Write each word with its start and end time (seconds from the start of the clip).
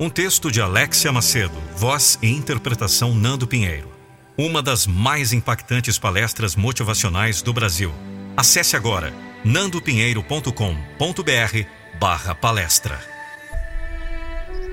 Um 0.00 0.08
texto 0.08 0.48
de 0.48 0.60
Alexia 0.60 1.10
Macedo, 1.10 1.60
voz 1.74 2.20
e 2.22 2.28
interpretação 2.28 3.12
Nando 3.12 3.48
Pinheiro. 3.48 3.92
Uma 4.36 4.62
das 4.62 4.86
mais 4.86 5.32
impactantes 5.32 5.98
palestras 5.98 6.54
motivacionais 6.54 7.42
do 7.42 7.52
Brasil. 7.52 7.92
Acesse 8.36 8.76
agora 8.76 9.12
nandopinheiro.com.br 9.44 11.68
barra 11.98 12.32
palestra. 12.32 12.96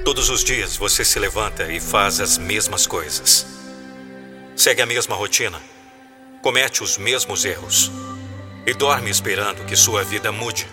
Todos 0.03 0.29
os 0.29 0.43
dias 0.43 0.77
você 0.77 1.03
se 1.03 1.17
levanta 1.17 1.71
e 1.71 1.79
faz 1.79 2.19
as 2.19 2.37
mesmas 2.37 2.85
coisas. 2.85 3.47
Segue 4.55 4.83
a 4.83 4.85
mesma 4.85 5.15
rotina. 5.15 5.59
Comete 6.43 6.83
os 6.83 6.99
mesmos 6.99 7.45
erros. 7.45 7.91
E 8.63 8.75
dorme 8.75 9.09
esperando 9.09 9.65
que 9.65 9.75
sua 9.75 10.03
vida 10.03 10.31
mude. 10.31 10.67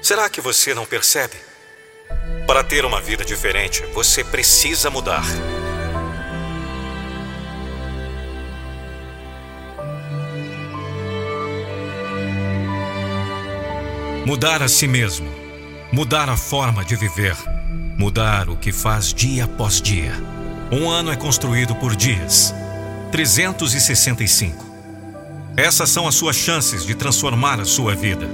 Será 0.00 0.30
que 0.30 0.40
você 0.40 0.72
não 0.72 0.86
percebe? 0.86 1.49
Para 2.50 2.64
ter 2.64 2.84
uma 2.84 3.00
vida 3.00 3.24
diferente, 3.24 3.84
você 3.94 4.24
precisa 4.24 4.90
mudar. 4.90 5.24
Mudar 14.26 14.64
a 14.64 14.68
si 14.68 14.88
mesmo. 14.88 15.32
Mudar 15.92 16.28
a 16.28 16.36
forma 16.36 16.84
de 16.84 16.96
viver. 16.96 17.36
Mudar 17.96 18.48
o 18.48 18.56
que 18.56 18.72
faz 18.72 19.14
dia 19.14 19.44
após 19.44 19.80
dia. 19.80 20.12
Um 20.72 20.90
ano 20.90 21.12
é 21.12 21.16
construído 21.16 21.76
por 21.76 21.94
dias. 21.94 22.52
365. 23.12 24.66
Essas 25.56 25.88
são 25.88 26.08
as 26.08 26.16
suas 26.16 26.34
chances 26.34 26.84
de 26.84 26.96
transformar 26.96 27.60
a 27.60 27.64
sua 27.64 27.94
vida. 27.94 28.28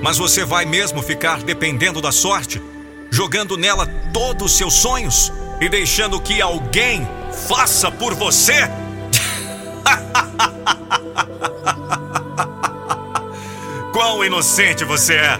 Mas 0.00 0.16
você 0.16 0.44
vai 0.44 0.64
mesmo 0.64 1.02
ficar 1.02 1.42
dependendo 1.42 2.00
da 2.00 2.12
sorte, 2.12 2.62
jogando 3.12 3.56
nela 3.58 3.86
todos 4.10 4.52
os 4.52 4.58
seus 4.58 4.72
sonhos 4.72 5.30
e 5.60 5.68
deixando 5.68 6.18
que 6.18 6.40
alguém 6.40 7.06
faça 7.46 7.90
por 7.90 8.14
você? 8.14 8.70
Quão 13.92 14.24
inocente 14.24 14.82
você 14.84 15.16
é! 15.16 15.38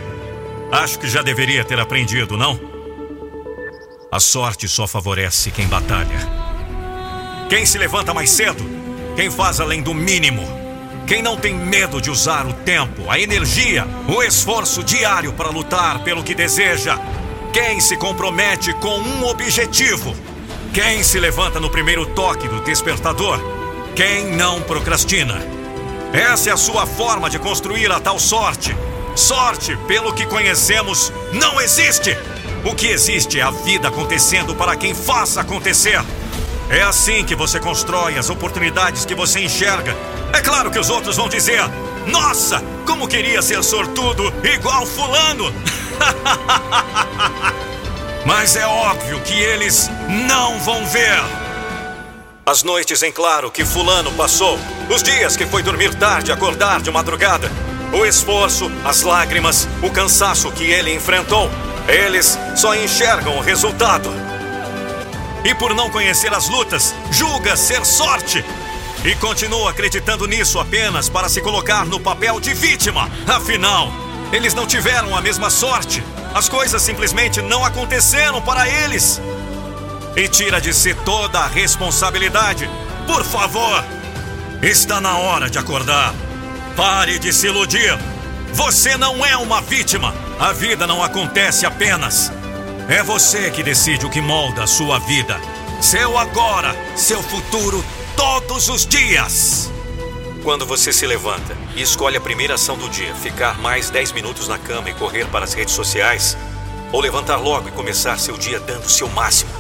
Acho 0.71 0.99
que 0.99 1.09
já 1.09 1.23
deveria 1.23 1.65
ter 1.65 1.81
aprendido, 1.81 2.37
não? 2.37 2.61
A 4.11 4.21
sorte 4.21 4.69
só 4.69 4.87
favorece 4.87 5.51
quem 5.51 5.67
batalha. 5.67 6.43
Quem 7.49 7.65
se 7.65 7.79
levanta 7.79 8.13
mais 8.13 8.29
cedo, 8.31 8.63
quem 9.17 9.31
faz 9.31 9.61
além 9.61 9.83
do 9.83 9.95
mínimo 9.95 10.61
quem 11.07 11.21
não 11.21 11.37
tem 11.37 11.55
medo 11.55 12.01
de 12.01 12.11
usar 12.11 12.47
o 12.47 12.53
tempo, 12.53 13.11
a 13.11 13.19
energia, 13.19 13.87
o 14.09 14.23
esforço 14.23 14.83
diário 14.83 15.33
para 15.33 15.51
lutar 15.51 16.03
pelo 16.05 16.23
que 16.23 16.35
deseja. 16.35 16.99
Quem 17.53 17.81
se 17.81 17.97
compromete 17.97 18.73
com 18.75 18.99
um 18.99 19.27
objetivo. 19.27 20.15
Quem 20.73 21.03
se 21.03 21.19
levanta 21.21 21.61
no 21.61 21.71
primeiro 21.71 22.07
toque 22.07 22.49
do 22.49 22.61
despertador. 22.61 23.39
Quem 23.95 24.35
não 24.35 24.63
procrastina. 24.63 25.39
Essa 26.13 26.51
é 26.51 26.53
a 26.53 26.57
sua 26.57 26.87
forma 26.87 27.29
de 27.29 27.39
construir 27.39 27.91
a 27.93 28.01
tal 28.01 28.19
sorte. 28.19 28.75
Sorte, 29.15 29.77
pelo 29.87 30.13
que 30.13 30.25
conhecemos, 30.27 31.13
não 31.33 31.61
existe. 31.61 32.17
O 32.65 32.75
que 32.75 32.87
existe 32.87 33.39
é 33.39 33.43
a 33.43 33.51
vida 33.51 33.89
acontecendo 33.89 34.55
para 34.55 34.77
quem 34.77 34.95
faça 34.95 35.41
acontecer. 35.41 36.01
É 36.71 36.83
assim 36.83 37.25
que 37.25 37.35
você 37.35 37.61
constrói 37.61 38.17
as 38.17 38.31
oportunidades 38.31 39.05
que 39.05 39.15
você 39.15 39.41
enxerga 39.41 39.95
é 40.33 40.41
claro 40.41 40.71
que 40.71 40.79
os 40.79 40.89
outros 40.89 41.17
vão 41.17 41.29
dizer: 41.29 41.63
Nossa, 42.07 42.63
como 42.87 43.07
queria 43.07 43.43
ser 43.43 43.63
sortudo 43.63 44.33
igual 44.43 44.87
Fulano! 44.87 45.53
Mas 48.25 48.57
é 48.57 48.67
óbvio 48.67 49.21
que 49.21 49.35
eles 49.35 49.91
não 50.29 50.59
vão 50.61 50.85
ver. 50.87 51.21
As 52.45 52.63
noites 52.63 53.03
em 53.03 53.13
claro 53.13 53.51
que 53.51 53.65
Fulano 53.65 54.11
passou, 54.13 54.59
os 54.91 55.03
dias 55.03 55.37
que 55.37 55.47
foi 55.47 55.63
dormir 55.63 55.95
tarde, 55.95 56.33
acordar 56.33 56.81
de 56.81 56.91
madrugada, 56.91 57.51
o 57.93 58.05
esforço, 58.05 58.71
as 58.85 59.03
lágrimas, 59.03 59.69
o 59.83 59.91
cansaço 59.91 60.51
que 60.51 60.65
ele 60.65 60.95
enfrentou, 60.95 61.51
eles 61.87 62.39
só 62.57 62.75
enxergam 62.75 63.37
o 63.37 63.41
resultado. 63.41 64.11
E 65.45 65.55
por 65.55 65.75
não 65.75 65.91
conhecer 65.91 66.33
as 66.33 66.49
lutas, 66.49 66.95
julga 67.11 67.57
ser 67.57 67.85
sorte 67.85 68.45
e 69.05 69.17
continua 69.17 69.71
acreditando 69.71 70.27
nisso 70.27 70.61
apenas 70.61 71.09
para 71.09 71.29
se 71.29 71.41
colocar 71.41 71.85
no 71.85 71.99
papel 71.99 72.39
de 72.39 72.55
vítima. 72.55 73.11
Afinal, 73.27 73.93
eles 74.33 74.55
não 74.55 74.67
tiveram 74.67 75.15
a 75.15 75.21
mesma 75.21 75.51
sorte. 75.51 76.03
As 76.35 76.49
coisas 76.49 76.81
simplesmente 76.81 77.43
não 77.43 77.65
aconteceram 77.65 78.41
para 78.41 78.67
eles. 78.67 79.21
E 80.17 80.27
tira 80.27 80.61
de 80.61 80.73
si 80.73 80.95
toda 81.05 81.41
a 81.41 81.47
responsabilidade. 81.47 82.69
Por 83.07 83.25
favor, 83.25 83.85
está 84.63 85.01
na 85.01 85.19
hora 85.19 85.51
de 85.51 85.59
acordar. 85.59 86.15
Pare 86.75 87.19
de 87.19 87.33
se 87.33 87.47
iludir. 87.47 87.99
Você 88.55 88.97
não 88.97 89.25
é 89.25 89.37
uma 89.37 89.61
vítima. 89.61 90.15
A 90.41 90.53
vida 90.53 90.87
não 90.87 91.03
acontece 91.03 91.67
apenas. 91.67 92.33
É 92.89 93.03
você 93.03 93.51
que 93.51 93.63
decide 93.63 94.07
o 94.07 94.11
que 94.11 94.21
molda 94.21 94.65
a 94.65 94.67
sua 94.67 94.99
vida. 94.99 95.39
Seu 95.81 96.17
agora, 96.17 96.75
seu 96.97 97.23
futuro 97.23 97.85
todos 98.17 98.69
os 98.69 98.87
dias. 98.87 99.72
Quando 100.43 100.67
você 100.67 100.93
se 100.93 101.07
levanta 101.07 101.57
e 101.77 101.83
escolhe 101.83 102.17
a 102.17 102.21
primeira 102.21 102.55
ação 102.55 102.77
do 102.77 102.89
dia, 102.89 103.15
ficar 103.15 103.61
mais 103.61 103.91
10 103.91 104.11
minutos 104.11 104.49
na 104.49 104.59
cama 104.59 104.91
e 104.91 104.95
correr 104.95 105.25
para 105.29 105.45
as 105.45 105.55
redes 105.55 105.73
sociais, 105.73 106.37
ou 106.91 107.01
levantar 107.01 107.37
logo 107.37 107.69
e 107.69 107.73
começar 107.73 108.19
seu 108.19 108.37
dia 108.37 108.59
dando 108.59 108.85
o 108.85 108.91
seu 108.91 109.09
máximo, 109.09 109.53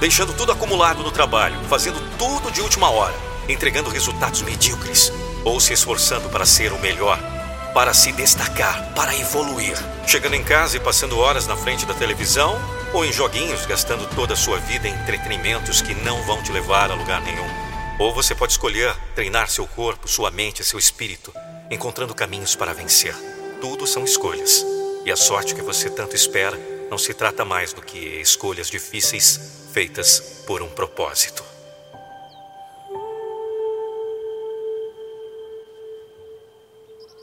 deixando 0.00 0.34
tudo 0.34 0.52
acumulado 0.52 1.02
no 1.02 1.10
trabalho, 1.10 1.58
fazendo 1.66 1.98
tudo 2.18 2.50
de 2.50 2.60
última 2.60 2.90
hora, 2.90 3.14
entregando 3.48 3.88
resultados 3.88 4.42
medíocres, 4.42 5.10
ou 5.44 5.58
se 5.58 5.72
esforçando 5.72 6.28
para 6.28 6.44
ser 6.44 6.74
o 6.74 6.78
melhor, 6.78 7.18
para 7.72 7.94
se 7.94 8.12
destacar, 8.12 8.92
para 8.94 9.16
evoluir, 9.16 9.78
chegando 10.06 10.34
em 10.34 10.44
casa 10.44 10.76
e 10.76 10.80
passando 10.80 11.18
horas 11.18 11.46
na 11.46 11.56
frente 11.56 11.86
da 11.86 11.94
televisão 11.94 12.60
ou 12.92 13.02
em 13.02 13.12
joguinhos, 13.12 13.64
gastando 13.64 14.06
toda 14.14 14.34
a 14.34 14.36
sua 14.36 14.58
vida 14.58 14.86
em 14.86 14.94
entretenimentos 14.94 15.80
que 15.80 15.94
não 15.94 16.22
vão 16.24 16.42
te 16.42 16.52
levar 16.52 16.90
a 16.90 16.94
lugar 16.94 17.22
nenhum. 17.22 17.48
Ou 17.98 18.12
você 18.12 18.34
pode 18.34 18.52
escolher 18.52 18.94
treinar 19.14 19.48
seu 19.48 19.66
corpo, 19.66 20.08
sua 20.08 20.30
mente, 20.30 20.64
seu 20.64 20.78
espírito, 20.78 21.32
encontrando 21.70 22.14
caminhos 22.14 22.56
para 22.56 22.72
vencer. 22.72 23.14
Tudo 23.60 23.86
são 23.86 24.04
escolhas. 24.04 24.64
E 25.04 25.10
a 25.10 25.16
sorte 25.16 25.54
que 25.54 25.62
você 25.62 25.90
tanto 25.90 26.16
espera 26.16 26.58
não 26.90 26.98
se 26.98 27.14
trata 27.14 27.44
mais 27.44 27.72
do 27.72 27.80
que 27.80 27.98
escolhas 27.98 28.68
difíceis 28.68 29.68
feitas 29.72 30.42
por 30.46 30.62
um 30.62 30.68
propósito. 30.68 31.41